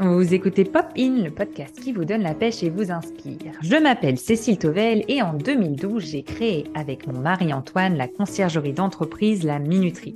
[0.00, 3.52] Vous écoutez Pop In, le podcast qui vous donne la pêche et vous inspire.
[3.62, 8.72] Je m'appelle Cécile Tovel et en 2012, j'ai créé avec mon mari Antoine la conciergerie
[8.72, 10.14] d'entreprise La Minuterie.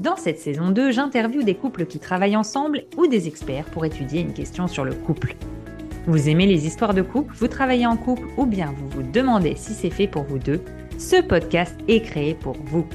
[0.00, 4.22] Dans cette saison 2, j'interviewe des couples qui travaillent ensemble ou des experts pour étudier
[4.22, 5.36] une question sur le couple.
[6.06, 9.56] Vous aimez les histoires de couple, vous travaillez en couple ou bien vous vous demandez
[9.56, 10.62] si c'est fait pour vous deux,
[10.96, 12.86] ce podcast est créé pour vous.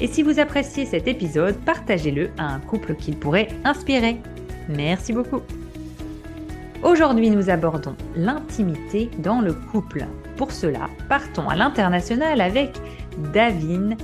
[0.00, 4.16] Et si vous appréciez cet épisode, partagez-le à un couple qu'il pourrait inspirer.
[4.68, 5.42] Merci beaucoup.
[6.82, 10.06] Aujourd'hui, nous abordons l'intimité dans le couple.
[10.38, 12.72] Pour cela, partons à l'international avec
[13.34, 13.96] Davin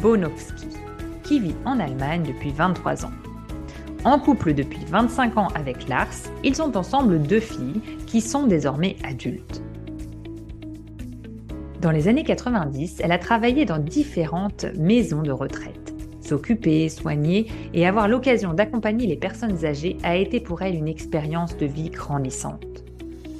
[0.00, 0.68] Bonowski,
[1.24, 3.10] qui vit en Allemagne depuis 23 ans.
[4.04, 6.06] En couple depuis 25 ans avec Lars,
[6.44, 9.60] ils ont ensemble deux filles qui sont désormais adultes.
[11.80, 15.79] Dans les années 90, elle a travaillé dans différentes maisons de retraite.
[16.30, 21.56] S'occuper, soigner et avoir l'occasion d'accompagner les personnes âgées a été pour elle une expérience
[21.56, 22.84] de vie grandissante.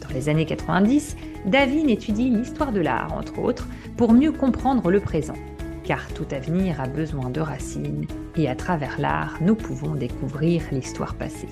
[0.02, 1.16] Dans les années 90,
[1.46, 5.36] Davine étudie l'histoire de l'art, entre autres, pour mieux comprendre le présent.
[5.84, 11.14] Car tout avenir a besoin de racines, et à travers l'art, nous pouvons découvrir l'histoire
[11.14, 11.46] passée.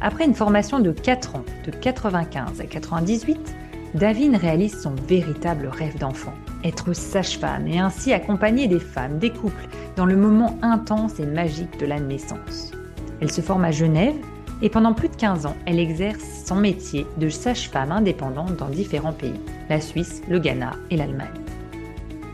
[0.00, 3.54] Après une formation de 4 ans, de 95 à 98,
[3.94, 9.68] Davine réalise son véritable rêve d'enfant, être sage-femme et ainsi accompagner des femmes, des couples,
[9.96, 12.72] dans le moment intense et magique de la naissance.
[13.20, 14.16] Elle se forme à Genève
[14.62, 19.12] et pendant plus de 15 ans, elle exerce son métier de sage-femme indépendante dans différents
[19.12, 21.28] pays, la Suisse, le Ghana et l'Allemagne.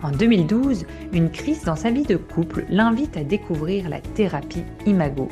[0.02, 5.28] En 2012, une crise dans sa vie de couple l'invite à découvrir la thérapie Imago,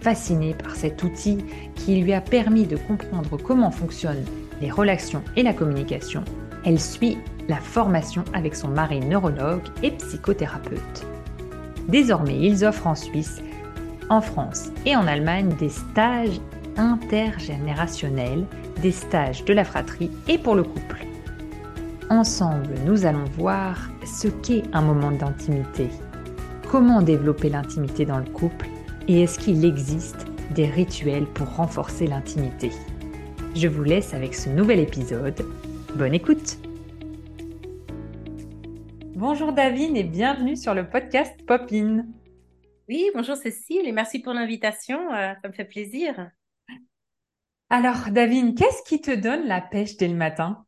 [0.00, 1.38] fascinée par cet outil
[1.74, 4.24] qui lui a permis de comprendre comment fonctionne
[4.60, 6.24] les relations et la communication,
[6.64, 11.06] elle suit la formation avec son mari neurologue et psychothérapeute.
[11.88, 13.40] Désormais, ils offrent en Suisse,
[14.08, 16.40] en France et en Allemagne des stages
[16.76, 18.44] intergénérationnels,
[18.82, 21.06] des stages de la fratrie et pour le couple.
[22.10, 25.88] Ensemble, nous allons voir ce qu'est un moment d'intimité,
[26.70, 28.68] comment développer l'intimité dans le couple
[29.08, 32.70] et est-ce qu'il existe des rituels pour renforcer l'intimité.
[33.54, 35.44] Je vous laisse avec ce nouvel épisode.
[35.96, 36.58] Bonne écoute
[39.16, 42.04] Bonjour David et bienvenue sur le podcast Popin.
[42.86, 46.30] Oui, bonjour Cécile et merci pour l'invitation, euh, ça me fait plaisir.
[47.70, 50.66] Alors David, qu'est-ce qui te donne la pêche dès le matin?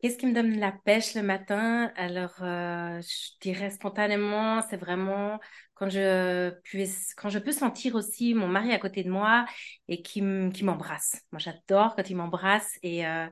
[0.00, 1.92] Qu'est-ce qui me donne la pêche le matin?
[1.94, 5.38] Alors, euh, je dirais spontanément, c'est vraiment
[5.74, 9.46] quand je, puisse, quand je peux sentir aussi mon mari à côté de moi
[9.86, 11.22] et qui m'embrasse.
[11.30, 13.28] Moi, j'adore quand il m'embrasse et euh,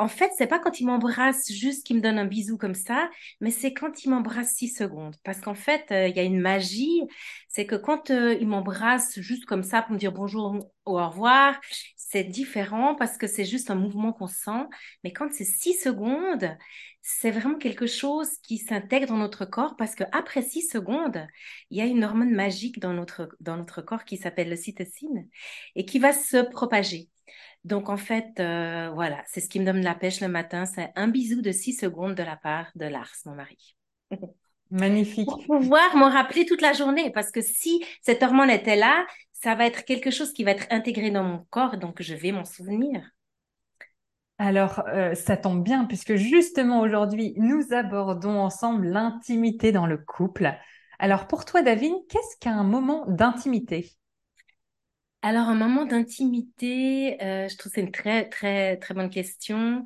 [0.00, 3.10] en fait, c'est pas quand il m'embrasse juste qu'il me donne un bisou comme ça,
[3.40, 5.14] mais c'est quand il m'embrasse six secondes.
[5.24, 7.02] Parce qu'en fait, euh, il y a une magie,
[7.48, 11.08] c'est que quand euh, il m'embrasse juste comme ça pour me dire bonjour ou au
[11.08, 11.60] revoir,
[11.98, 14.64] c'est différent parce que c'est juste un mouvement qu'on sent.
[15.04, 16.56] Mais quand c'est six secondes,
[17.02, 21.26] c'est vraiment quelque chose qui s'intègre dans notre corps parce qu'après six secondes,
[21.70, 25.28] il y a une hormone magique dans notre, dans notre corps qui s'appelle le cytocine
[25.76, 27.10] et qui va se propager.
[27.64, 30.92] Donc en fait, euh, voilà, c'est ce qui me donne la pêche le matin, c'est
[30.96, 33.76] un bisou de six secondes de la part de Lars, mon mari.
[34.70, 35.26] Magnifique.
[35.26, 39.54] Pour pouvoir me rappeler toute la journée, parce que si cette hormone était là, ça
[39.54, 42.44] va être quelque chose qui va être intégré dans mon corps, donc je vais m'en
[42.44, 43.02] souvenir.
[44.38, 50.54] Alors, euh, ça tombe bien puisque justement aujourd'hui, nous abordons ensemble l'intimité dans le couple.
[50.98, 53.90] Alors, pour toi, David, qu'est-ce qu'un moment d'intimité?
[55.22, 59.84] Alors, un moment d'intimité, euh, je trouve que c'est une très, très, très bonne question.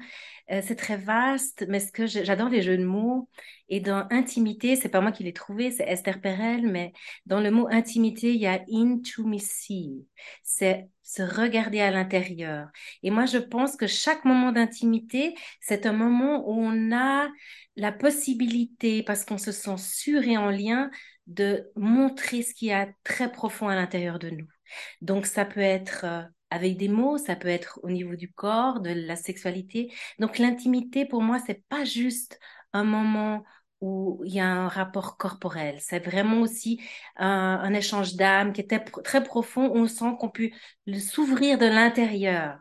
[0.53, 3.29] Euh, c'est très vaste, mais ce que j'adore les jeux de mots.
[3.69, 6.93] Et dans intimité, c'est pas moi qui l'ai trouvé, c'est Esther Perel, mais
[7.27, 10.07] dans le mot intimité, il y a intimacy.
[10.45, 12.69] C'est se regarder à l'intérieur.
[13.03, 17.29] Et moi, je pense que chaque moment d'intimité, c'est un moment où on a
[17.77, 20.91] la possibilité, parce qu'on se sent sûr et en lien,
[21.27, 24.47] de montrer ce qui y a très profond à l'intérieur de nous.
[25.01, 28.81] Donc, ça peut être euh, avec des mots, ça peut être au niveau du corps,
[28.81, 29.93] de la sexualité.
[30.19, 32.39] Donc, l'intimité, pour moi, c'est pas juste
[32.73, 33.45] un moment
[33.81, 35.77] où il y a un rapport corporel.
[35.81, 36.81] C'est vraiment aussi
[37.17, 39.71] un, échange d'âme qui était très profond.
[39.75, 40.51] On sent qu'on peut
[40.99, 42.59] s'ouvrir de l'intérieur.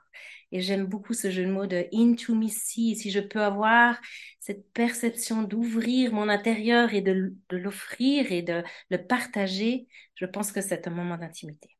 [0.51, 2.95] Et j'aime beaucoup ce jeu de mots de intimacy.
[2.95, 3.99] Si je peux avoir
[4.39, 10.61] cette perception d'ouvrir mon intérieur et de l'offrir et de le partager, je pense que
[10.61, 11.72] c'est un moment d'intimité.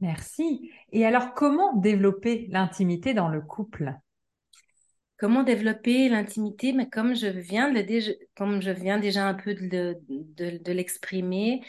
[0.00, 0.70] Merci.
[0.92, 3.94] Et alors, comment développer l'intimité dans le couple?
[5.18, 6.74] Comment développer l'intimité?
[6.74, 7.70] Mais comme je viens
[8.98, 11.62] déjà, un peu de l'exprimer,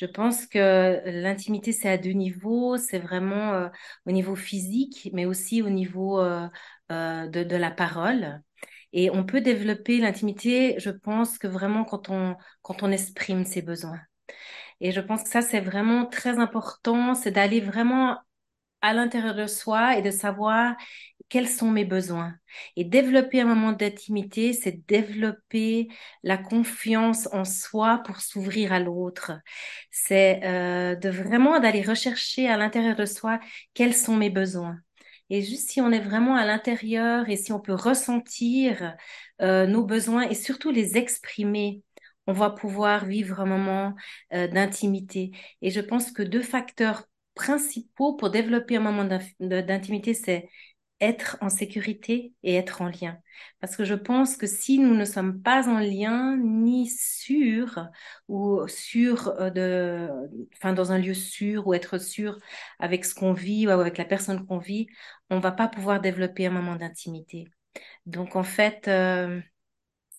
[0.00, 2.76] je pense que l'intimité, c'est à deux niveaux.
[2.76, 3.68] C'est vraiment euh,
[4.06, 6.46] au niveau physique, mais aussi au niveau euh,
[6.92, 8.40] euh, de, de la parole.
[8.92, 13.62] Et on peut développer l'intimité, je pense que vraiment quand on, quand on exprime ses
[13.62, 13.98] besoins.
[14.82, 18.18] Et je pense que ça, c'est vraiment très important, c'est d'aller vraiment
[18.82, 20.74] à l'intérieur de soi et de savoir
[21.28, 22.34] quels sont mes besoins.
[22.76, 25.88] Et développer un moment d'intimité, c'est développer
[26.24, 29.32] la confiance en soi pour s'ouvrir à l'autre.
[29.92, 33.38] C'est euh, de vraiment d'aller rechercher à l'intérieur de soi
[33.74, 34.78] quels sont mes besoins.
[35.30, 38.96] Et juste si on est vraiment à l'intérieur et si on peut ressentir
[39.40, 41.82] euh, nos besoins et surtout les exprimer,
[42.26, 43.94] on va pouvoir vivre un moment
[44.32, 45.32] euh, d'intimité.
[45.62, 47.04] Et je pense que deux facteurs
[47.34, 49.08] principaux pour développer un moment
[49.40, 50.48] d'intimité, c'est
[51.02, 53.18] être en sécurité et être en lien.
[53.60, 57.88] Parce que je pense que si nous ne sommes pas en lien ni sûr
[58.28, 60.08] ou sûr euh, de,
[60.54, 62.38] enfin dans un lieu sûr ou être sûr
[62.78, 64.86] avec ce qu'on vit ou avec la personne qu'on vit,
[65.28, 67.48] on va pas pouvoir développer un moment d'intimité.
[68.06, 69.40] Donc en fait, euh,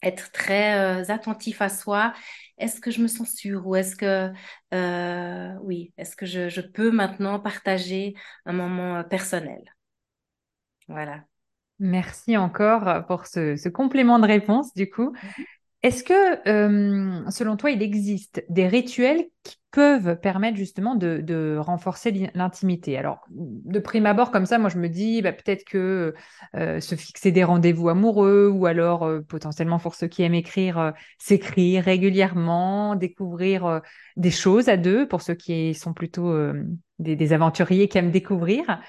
[0.03, 2.13] être très euh, attentif à soi.
[2.57, 4.31] Est-ce que je me sens sûre ou est-ce que
[4.73, 8.13] euh, oui, est-ce que je, je, peux maintenant partager
[8.45, 9.63] un moment euh, personnel?
[10.87, 11.23] Voilà.
[11.79, 15.13] Merci encore pour ce, ce, complément de réponse du coup.
[15.83, 22.31] Est-ce que, euh, selon toi, il existe des rituels qui peuvent permettre justement de, renforcer
[22.33, 22.97] l'intimité?
[22.97, 26.13] Alors, de prime abord, comme ça, moi, je me dis bah, peut-être que
[26.55, 30.93] euh, se fixer des rendez-vous amoureux ou alors euh, potentiellement pour ceux qui aiment écrire,
[31.17, 33.81] s'écrire régulièrement, découvrir
[34.15, 36.33] des choses à deux, pour ceux qui sont plutôt
[36.99, 38.79] des, des aventuriers qui aiment découvrir.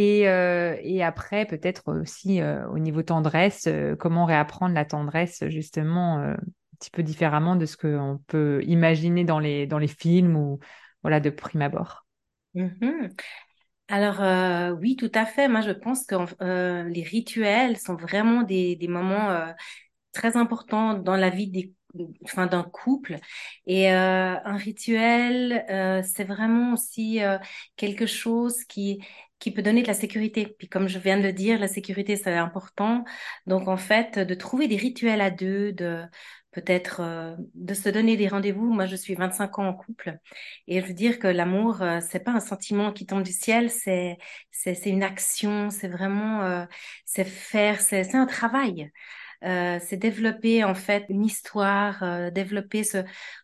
[0.00, 5.42] Et, euh, et après, peut-être aussi euh, au niveau tendresse, euh, comment réapprendre la tendresse
[5.48, 6.36] justement un
[6.78, 10.60] petit peu différemment de ce qu'on peut imaginer dans les, dans les films ou
[11.02, 12.06] voilà, de prime abord.
[12.54, 13.10] Mm-hmm.
[13.88, 15.48] Alors oui, tout à fait.
[15.48, 16.14] Moi, je pense que
[16.88, 19.36] les rituels sont vraiment des, des moments
[20.12, 21.72] très importants dans la vie des
[22.24, 23.16] enfin d'un couple
[23.66, 27.38] et euh, un rituel euh, c'est vraiment aussi euh,
[27.76, 29.00] quelque chose qui
[29.40, 30.56] qui peut donner de la sécurité.
[30.58, 33.04] Puis comme je viens de le dire, la sécurité, c'est important.
[33.46, 36.02] Donc en fait, de trouver des rituels à deux, de
[36.52, 38.72] peut-être euh, de se donner des rendez-vous.
[38.72, 40.18] Moi, je suis 25 ans en couple
[40.66, 43.70] et je veux dire que l'amour, euh, c'est pas un sentiment qui tombe du ciel,
[43.70, 44.18] c'est
[44.50, 46.64] c'est c'est une action, c'est vraiment euh,
[47.04, 48.90] c'est faire, c'est c'est un travail.
[49.44, 52.98] Euh, c'est développer en fait une histoire, euh, développer ce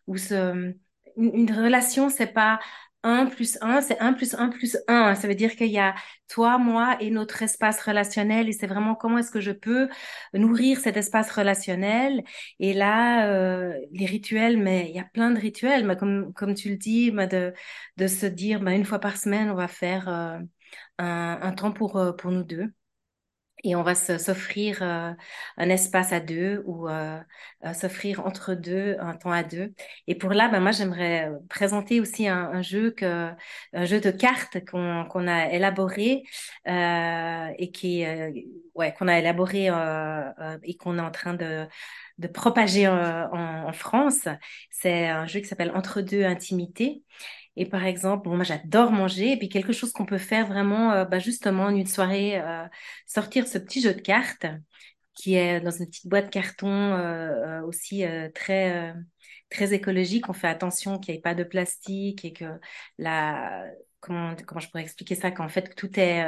[0.07, 0.73] ou ce
[1.17, 2.59] une, une relation, c'est pas
[3.03, 5.13] 1 plus 1, c'est 1 plus 1 plus 1.
[5.15, 5.93] Ça veut dire qu'il y a
[6.27, 9.89] toi, moi et notre espace relationnel et c'est vraiment comment est-ce que je peux
[10.33, 12.23] nourrir cet espace relationnel.
[12.59, 16.55] Et là, euh, les rituels, mais il y a plein de rituels, mais comme, comme
[16.55, 17.53] tu le dis, mais de,
[17.97, 20.39] de se dire, bah, une fois par semaine, on va faire euh,
[20.97, 22.73] un, un, temps pour, euh, pour nous deux
[23.65, 25.11] et on va s'offrir euh,
[25.57, 27.19] un espace à deux ou euh,
[27.65, 29.73] euh, s'offrir entre deux un temps à deux.
[30.07, 33.31] Et pour là, ben moi j'aimerais présenter aussi un, jeu que
[33.73, 36.23] un jeu de cartes qu'on a élaboré
[36.65, 38.05] et qui
[38.75, 39.65] ouais qu'on a élaboré
[40.63, 41.65] et qu'on est en train de
[42.17, 44.27] de propager en, en France.
[44.69, 47.03] C'est un jeu qui s'appelle Entre deux intimités
[47.55, 50.91] et par exemple, bon, moi j'adore manger, et puis quelque chose qu'on peut faire vraiment,
[50.91, 52.65] euh, bah, justement, en une soirée, euh,
[53.05, 54.45] sortir ce petit jeu de cartes
[55.13, 58.93] qui est dans une petite boîte carton euh, euh aussi euh, très
[59.49, 60.29] très écologique.
[60.29, 62.45] On fait attention qu'il n'y ait pas de plastique et que
[62.97, 63.65] la
[64.01, 65.31] comment comment je pourrais expliquer ça?
[65.31, 66.23] Qu'en fait tout est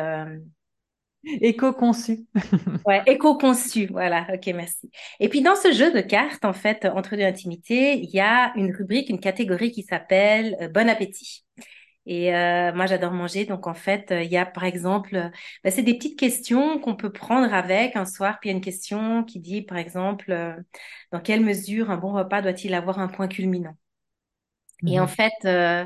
[1.41, 2.25] Éco-conçu.
[2.86, 3.88] ouais, éco-conçu.
[3.88, 4.27] Voilà.
[4.34, 4.89] Ok, merci.
[5.19, 8.53] Et puis, dans ce jeu de cartes, en fait, entre deux intimités, il y a
[8.55, 11.46] une rubrique, une catégorie qui s'appelle euh, Bon appétit.
[12.05, 13.46] Et euh, moi, j'adore manger.
[13.46, 15.29] Donc, en fait, il y a, par exemple,
[15.63, 18.39] bah, c'est des petites questions qu'on peut prendre avec un soir.
[18.39, 20.53] Puis, il y a une question qui dit, par exemple, euh,
[21.12, 23.75] dans quelle mesure un bon repas doit-il avoir un point culminant?
[24.84, 24.88] Mmh.
[24.89, 25.86] Et en fait, euh,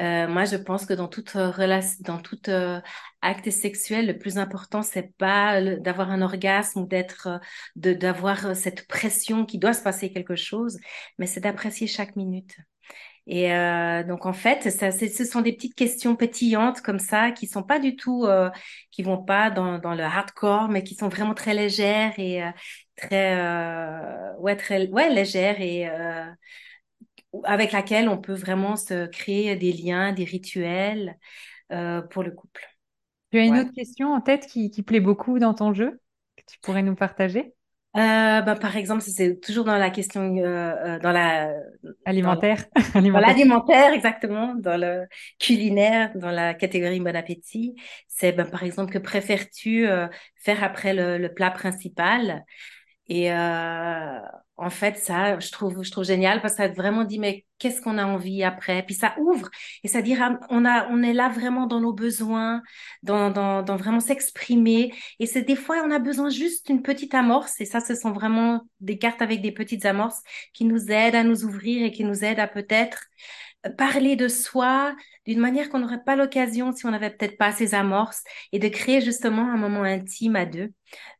[0.00, 2.80] euh, moi, je pense que dans toute relation, dans tout euh,
[3.22, 7.38] acte sexuel, le plus important, c'est pas d'avoir un orgasme ou d'être, euh,
[7.76, 10.78] de d'avoir euh, cette pression qui doit se passer quelque chose,
[11.18, 12.56] mais c'est d'apprécier chaque minute.
[13.26, 17.46] Et euh, donc en fait, ça, ce sont des petites questions pétillantes comme ça, qui
[17.46, 18.50] sont pas du tout, euh,
[18.90, 22.50] qui vont pas dans, dans le hardcore, mais qui sont vraiment très légères et euh,
[22.96, 23.36] très,
[24.40, 25.88] ouais, très, ouais, légères et
[27.44, 31.18] avec laquelle on peut vraiment se créer des liens, des rituels
[31.72, 32.64] euh, pour le couple.
[33.30, 33.60] Tu as une ouais.
[33.60, 36.00] autre question en tête qui, qui, plaît beaucoup dans ton jeu,
[36.36, 37.54] que tu pourrais nous partager?
[37.96, 41.52] Euh, bah, par exemple, c'est toujours dans la question, euh, euh dans la
[42.04, 42.64] alimentaire,
[42.94, 45.06] dans l'alimentaire exactement, dans le
[45.38, 47.76] culinaire, dans la catégorie bon appétit.
[48.08, 52.44] C'est ben, par exemple que préfères-tu euh, faire après le, le, plat principal?
[53.06, 53.30] Et
[54.56, 57.82] en fait, ça, je trouve, je trouve génial parce que ça vraiment dit, mais qu'est-ce
[57.82, 58.84] qu'on a envie après?
[58.84, 59.48] Puis ça ouvre
[59.82, 60.16] et ça dit,
[60.48, 62.62] on a, on est là vraiment dans nos besoins,
[63.02, 64.92] dans, dans, dans vraiment s'exprimer.
[65.18, 67.60] Et c'est des fois, on a besoin juste d'une petite amorce.
[67.60, 71.24] Et ça, ce sont vraiment des cartes avec des petites amorces qui nous aident à
[71.24, 73.06] nous ouvrir et qui nous aident à peut-être
[73.70, 74.94] parler de soi
[75.26, 78.68] d'une manière qu'on n'aurait pas l'occasion si on n'avait peut-être pas ces amorces et de
[78.68, 80.72] créer justement un moment intime à deux.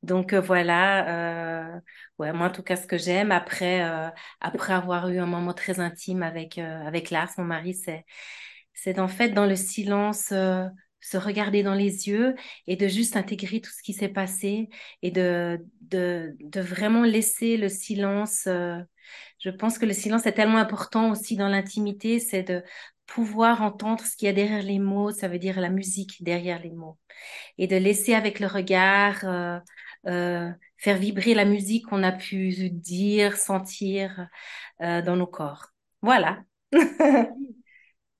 [0.02, 1.80] Donc euh, voilà, euh,
[2.18, 4.08] ouais, moi en tout cas ce que j'aime après euh,
[4.40, 8.04] après avoir eu un moment très intime avec euh, avec Lars, mon mari, c'est
[8.74, 10.32] c'est en fait dans le silence
[11.04, 12.34] se regarder dans les yeux
[12.66, 14.68] et de juste intégrer tout ce qui s'est passé
[15.02, 18.48] et de, de, de vraiment laisser le silence
[19.38, 22.62] je pense que le silence est tellement important aussi dans l'intimité, c'est de
[23.06, 26.60] pouvoir entendre ce qu'il y a derrière les mots, ça veut dire la musique derrière
[26.62, 26.98] les mots,
[27.58, 29.58] et de laisser avec le regard euh,
[30.06, 34.28] euh, faire vibrer la musique qu'on a pu dire, sentir
[34.82, 35.68] euh, dans nos corps.
[36.02, 36.42] Voilà.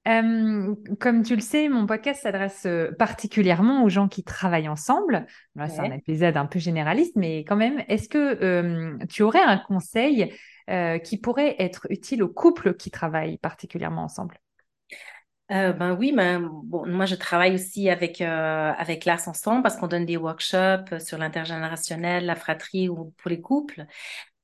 [0.04, 2.66] comme tu le sais, mon podcast s'adresse
[2.98, 5.26] particulièrement aux gens qui travaillent ensemble.
[5.68, 10.32] C'est un épisode un peu généraliste, mais quand même, est-ce que tu aurais un conseil
[10.70, 14.38] euh, qui pourrait être utile aux couples qui travaillent particulièrement ensemble?
[15.52, 19.88] Euh, ben oui, ben, bon, moi je travaille aussi avec avec l'AS ensemble parce qu'on
[19.88, 23.84] donne des workshops sur l'intergénérationnel, la fratrie ou pour les couples.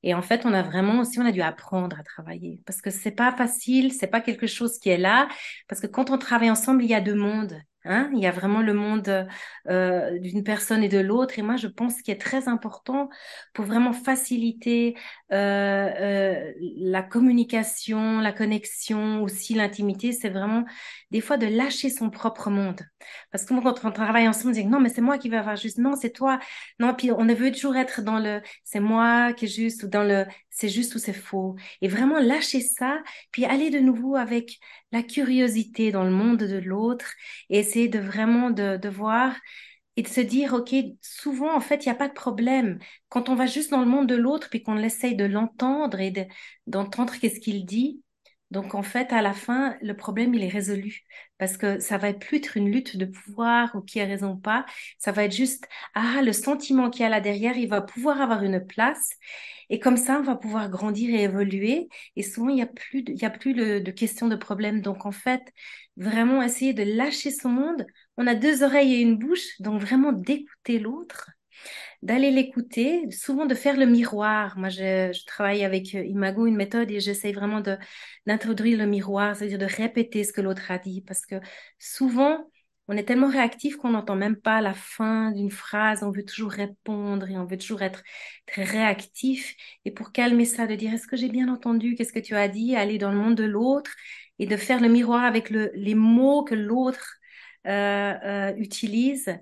[0.03, 2.89] Et en fait, on a vraiment aussi, on a dû apprendre à travailler parce que
[2.89, 5.27] c'est pas facile, c'est pas quelque chose qui est là
[5.67, 7.61] parce que quand on travaille ensemble, il y a deux mondes.
[7.83, 8.09] Hein?
[8.13, 9.27] Il y a vraiment le monde
[9.67, 11.39] euh, d'une personne et de l'autre.
[11.39, 13.09] Et moi, je pense qu'il est très important
[13.53, 14.95] pour vraiment faciliter
[15.31, 20.65] euh, euh, la communication, la connexion, aussi l'intimité, c'est vraiment
[21.09, 22.81] des fois de lâcher son propre monde.
[23.31, 25.55] Parce que quand on travaille ensemble, on dit non, mais c'est moi qui vais avoir
[25.55, 26.39] juste, non, c'est toi.
[26.79, 30.03] Non, puis on veut toujours être dans le c'est moi qui est juste ou dans
[30.03, 31.55] le c'est juste ou c'est faux.
[31.81, 34.59] Et vraiment lâcher ça, puis aller de nouveau avec
[34.91, 37.13] la curiosité dans le monde de l'autre
[37.49, 39.35] et essayer de vraiment de, voir
[39.95, 42.79] et de se dire, OK, souvent, en fait, il n'y a pas de problème.
[43.09, 46.27] Quand on va juste dans le monde de l'autre, puis qu'on essaye de l'entendre et
[46.67, 48.01] d'entendre qu'est-ce qu'il dit,
[48.51, 51.05] donc, en fait, à la fin, le problème, il est résolu
[51.37, 54.37] parce que ça va plus être une lutte de pouvoir ou qui a raison ou
[54.37, 54.65] pas.
[54.99, 58.21] Ça va être juste, ah, le sentiment qu'il y a là derrière, il va pouvoir
[58.21, 59.11] avoir une place.
[59.69, 61.87] Et comme ça, on va pouvoir grandir et évoluer.
[62.17, 64.81] Et souvent, il n'y a plus de, il y a plus de, questions de problème.
[64.81, 65.41] Donc, en fait,
[65.95, 67.85] vraiment essayer de lâcher son monde.
[68.17, 69.59] On a deux oreilles et une bouche.
[69.61, 71.29] Donc, vraiment d'écouter l'autre
[72.01, 74.57] d'aller l'écouter, souvent de faire le miroir.
[74.57, 77.77] Moi, je, travaille avec euh, Imago, une méthode, et j'essaye vraiment de
[78.25, 81.35] d'introduire le miroir, c'est-à-dire de répéter ce que l'autre a dit, parce que
[81.79, 82.49] souvent,
[82.87, 86.51] on est tellement réactif qu'on n'entend même pas la fin d'une phrase, on veut toujours
[86.51, 88.03] répondre et on veut toujours être
[88.47, 89.55] très réactif.
[89.85, 92.47] Et pour calmer ça, de dire est-ce que j'ai bien entendu, qu'est-ce que tu as
[92.47, 93.95] dit, aller dans le monde de l'autre
[94.39, 97.17] et de faire le miroir avec le, les mots que l'autre
[97.67, 99.39] euh, euh, utilise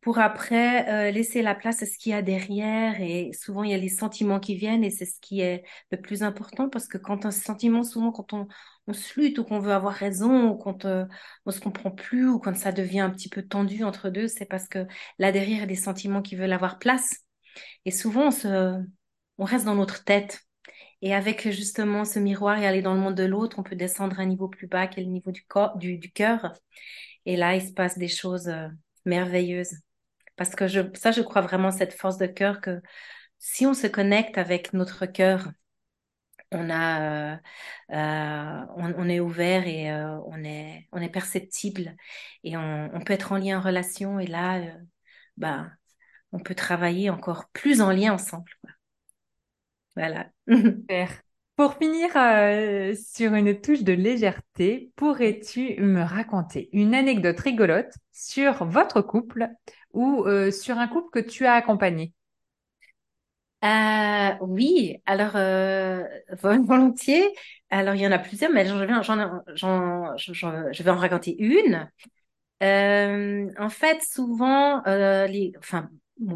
[0.00, 3.00] pour après euh, laisser la place à ce qu'il y a derrière.
[3.00, 6.00] Et souvent, il y a les sentiments qui viennent et c'est ce qui est le
[6.00, 8.48] plus important parce que quand un sentiment, souvent, quand on,
[8.86, 11.04] on se lutte ou qu'on veut avoir raison ou quand euh,
[11.46, 14.46] on se comprend plus ou quand ça devient un petit peu tendu entre deux, c'est
[14.46, 14.86] parce que
[15.18, 17.10] là derrière, il y a des sentiments qui veulent avoir place.
[17.84, 18.82] Et souvent, on, se,
[19.38, 20.40] on reste dans notre tête.
[21.02, 24.20] Et avec justement ce miroir et aller dans le monde de l'autre, on peut descendre
[24.20, 26.52] un niveau plus bas qui est le niveau du corps, du, du cœur.
[27.26, 28.68] Et là, il se passe des choses euh,
[29.04, 29.74] merveilleuses.
[30.40, 30.66] Parce que
[30.96, 32.80] ça, je crois vraiment cette force de cœur que
[33.38, 35.52] si on se connecte avec notre cœur,
[36.50, 37.36] on a, euh,
[37.92, 41.94] euh on, est ouvert et euh, on est, on est perceptible
[42.42, 44.62] et on, peut être en lien en relation et là,
[45.36, 45.70] bah,
[46.32, 48.50] on peut travailler encore plus en lien ensemble.
[49.94, 50.30] Voilà.
[50.48, 51.22] Super.
[51.60, 52.08] Pour finir
[52.96, 59.46] sur une touche de légèreté, pourrais-tu me raconter une anecdote rigolote sur votre couple
[59.92, 62.14] ou euh, sur un couple que tu as accompagné?
[63.62, 66.02] Euh, oui, alors euh,
[66.42, 67.28] volontiers.
[67.68, 68.74] Alors il y en a plusieurs, mais je
[70.82, 71.90] vais en raconter une.
[72.62, 75.52] Euh, en fait, souvent, euh, les,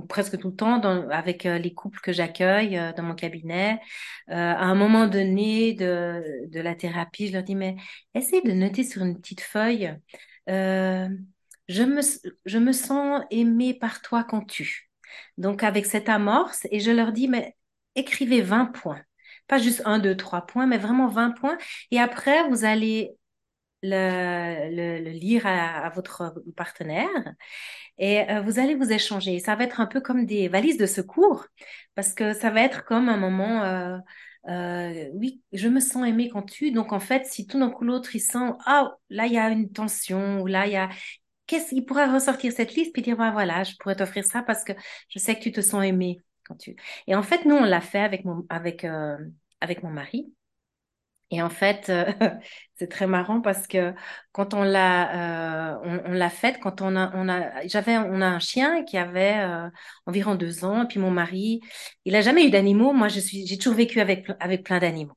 [0.08, 3.80] presque tout le temps, avec euh, les couples que j'accueille dans mon cabinet,
[4.28, 7.76] à un moment donné de, de la thérapie, je leur dis mais
[8.14, 9.94] essayez de noter sur une petite feuille.
[10.48, 11.08] Euh,
[11.68, 12.00] je me,
[12.44, 14.90] je me sens aimée par toi quand tu.
[15.38, 17.56] Donc avec cette amorce, et je leur dis, mais
[17.94, 19.02] écrivez 20 points.
[19.46, 21.58] Pas juste 1, 2, 3 points, mais vraiment 20 points.
[21.90, 23.12] Et après, vous allez
[23.84, 27.08] le, lire à, votre partenaire
[27.98, 29.38] et euh, vous allez vous échanger.
[29.38, 31.46] Ça va être un peu comme des valises de secours
[31.94, 33.98] parce que ça va être comme un moment, euh,
[34.48, 36.72] euh, oui, je me sens aimé quand tu.
[36.72, 39.48] Donc en fait, si tout d'un coup l'autre il sent, ah, là il y a
[39.50, 40.88] une tension ou là il y a
[41.46, 44.64] qu'est-ce qu'il pourrait ressortir cette liste puis dire bah, voilà, je pourrais t'offrir ça parce
[44.64, 44.72] que
[45.08, 46.76] je sais que tu te sens aimé quand tu.
[47.06, 48.86] Et en fait, nous on l'a fait avec mon avec
[49.60, 50.32] avec mon mari.
[51.34, 52.04] Et en fait, euh,
[52.76, 53.92] c'est très marrant parce que
[54.30, 58.26] quand on l'a, euh, on, l'a faite, quand on a, on a, j'avais, on a
[58.26, 59.68] un chien qui avait euh,
[60.06, 61.60] environ deux ans, et puis mon mari,
[62.04, 62.92] il a jamais eu d'animaux.
[62.92, 65.14] Moi, je suis, j'ai toujours vécu avec avec plein d'animaux.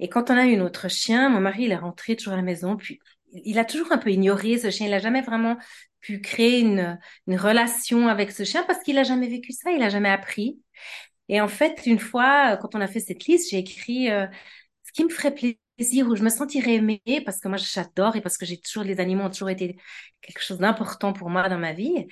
[0.00, 2.42] Et quand on a eu notre chien, mon mari, il est rentré toujours à la
[2.42, 2.98] maison, puis
[3.32, 4.86] il a toujours un peu ignoré ce chien.
[4.88, 5.56] Il a jamais vraiment
[6.00, 9.88] pu créer une, relation avec ce chien parce qu'il a jamais vécu ça, il a
[9.88, 10.58] jamais appris.
[11.28, 14.08] Et en fait, une fois, quand on a fait cette liste, j'ai écrit
[14.98, 18.36] qui me ferait plaisir, où je me sentirais aimée, parce que moi j'adore et parce
[18.36, 19.78] que j'ai toujours, les animaux ont toujours été
[20.20, 22.08] quelque chose d'important pour moi dans ma vie.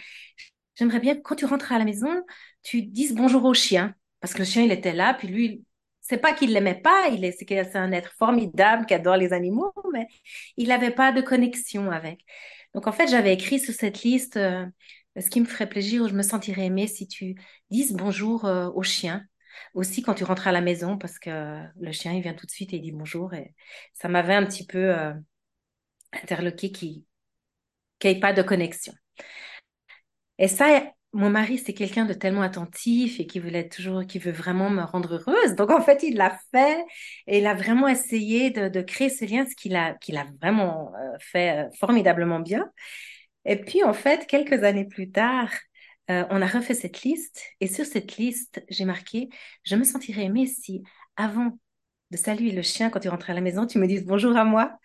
[0.77, 2.23] J'aimerais bien que quand tu rentres à la maison,
[2.63, 5.65] tu dises bonjour au chien, parce que le chien il était là, puis lui,
[6.01, 9.73] c'est pas qu'il l'aimait pas, il est, c'est un être formidable qui adore les animaux,
[9.93, 10.07] mais
[10.57, 12.21] il n'avait pas de connexion avec.
[12.73, 14.65] Donc en fait, j'avais écrit sur cette liste euh,
[15.19, 17.35] ce qui me ferait plaisir, où je me sentirais aimée si tu
[17.69, 19.27] dises bonjour euh, au chien
[19.75, 22.51] aussi quand tu rentres à la maison parce que le chien il vient tout de
[22.51, 23.55] suite et il dit bonjour et
[23.93, 25.13] ça m'avait un petit peu euh,
[26.13, 27.05] interloqué qui
[27.99, 28.93] qu'il n'y ait pas de connexion.
[30.39, 30.83] Et ça,
[31.13, 34.83] mon mari, c'est quelqu'un de tellement attentif et qui voulait toujours, qui veut vraiment me
[34.83, 35.55] rendre heureuse.
[35.55, 36.85] Donc, en fait, il l'a fait
[37.27, 40.93] et il a vraiment essayé de, créer ce lien, ce qu'il a, qu'il a vraiment
[40.95, 42.71] euh, fait euh, formidablement bien.
[43.47, 45.51] Et puis, en fait, quelques années plus tard,
[46.11, 49.29] euh, on a refait cette liste et sur cette liste, j'ai marqué,
[49.65, 50.83] je me sentirais aimée si
[51.17, 51.59] avant
[52.11, 54.45] de saluer le chien quand tu rentres à la maison, tu me dises bonjour à
[54.45, 54.79] moi.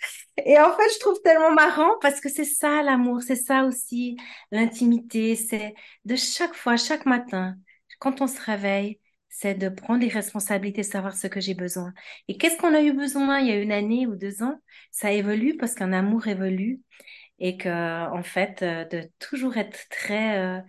[0.46, 4.18] Et en fait, je trouve tellement marrant parce que c'est ça l'amour, c'est ça aussi
[4.52, 7.56] l'intimité, c'est de chaque fois, chaque matin,
[8.00, 11.94] quand on se réveille, c'est de prendre les responsabilités, savoir ce que j'ai besoin.
[12.28, 14.60] Et qu'est-ce qu'on a eu besoin il y a une année ou deux ans?
[14.92, 16.82] Ça évolue parce qu'un amour évolue
[17.40, 20.60] et que en fait, euh, de toujours être très euh,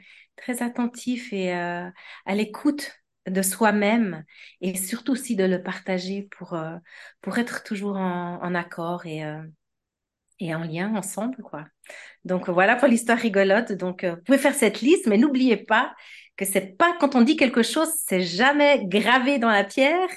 [0.42, 1.88] très attentif et euh,
[2.26, 2.92] à l'écoute
[3.28, 4.24] de soi-même
[4.60, 6.76] et surtout aussi de le partager pour, euh,
[7.20, 9.42] pour être toujours en, accord et, euh,
[10.40, 11.36] et en lien ensemble.
[11.42, 11.66] quoi.
[12.24, 13.72] Donc voilà pour l'histoire rigolote.
[13.72, 15.94] Donc vous pouvez faire cette liste, mais n'oubliez pas
[16.36, 20.08] que c'est pas quand on dit quelque chose, c'est jamais gravé dans la pierre.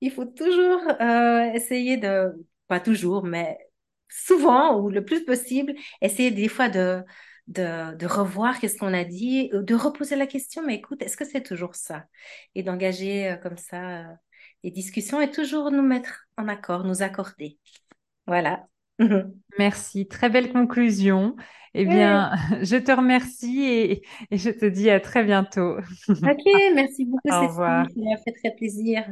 [0.00, 0.80] Il faut toujours
[1.54, 2.32] essayer de,
[2.66, 3.56] pas toujours, mais
[4.08, 7.04] souvent ou le plus possible, essayer des fois de,
[7.48, 11.42] de, revoir qu'est-ce qu'on a dit, de reposer la question, mais écoute, est-ce que c'est
[11.42, 12.04] toujours ça?
[12.54, 14.14] Et d'engager euh, comme ça euh,
[14.62, 17.58] les discussions et toujours nous mettre en accord, nous accorder.
[18.26, 18.66] Voilà.
[19.58, 21.36] Merci, très belle conclusion.
[21.74, 22.32] Eh bien,
[22.62, 25.76] je te remercie et, je te dis à très bientôt.
[26.08, 27.28] Ok, merci beaucoup.
[27.30, 27.86] Au revoir.
[27.86, 29.04] Ça m'a fait très plaisir.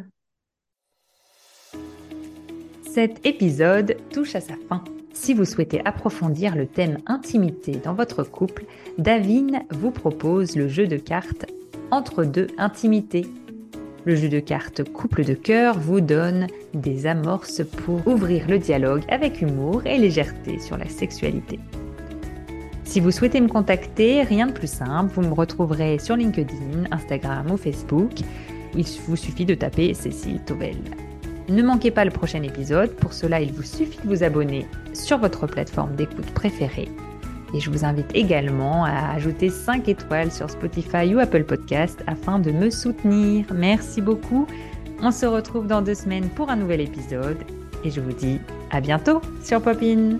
[2.90, 4.82] Cet épisode touche à sa fin.
[5.18, 8.64] Si vous souhaitez approfondir le thème intimité dans votre couple,
[8.98, 11.46] Davine vous propose le jeu de cartes
[11.90, 13.26] Entre deux intimités.
[14.04, 19.02] Le jeu de cartes Couple de cœur vous donne des amorces pour ouvrir le dialogue
[19.08, 21.58] avec humour et légèreté sur la sexualité.
[22.84, 27.50] Si vous souhaitez me contacter, rien de plus simple, vous me retrouverez sur LinkedIn, Instagram
[27.50, 28.12] ou Facebook.
[28.76, 30.76] Il vous suffit de taper Cécile Tovel.
[31.48, 35.18] Ne manquez pas le prochain épisode, pour cela il vous suffit de vous abonner sur
[35.18, 36.88] votre plateforme d'écoute préférée.
[37.54, 42.38] Et je vous invite également à ajouter 5 étoiles sur Spotify ou Apple Podcast afin
[42.40, 43.46] de me soutenir.
[43.54, 44.46] Merci beaucoup.
[45.00, 47.38] On se retrouve dans deux semaines pour un nouvel épisode
[47.84, 50.18] et je vous dis à bientôt sur Popin.